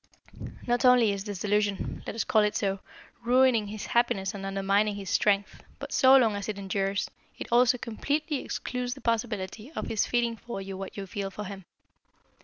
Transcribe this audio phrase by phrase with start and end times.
[0.65, 2.79] Not only is this delusion let us call it so
[3.23, 7.77] ruining his happiness and undermining his strength, but so long as it endures, it also
[7.77, 11.65] completely excludes the possibility of his feeling for you what you feel for him.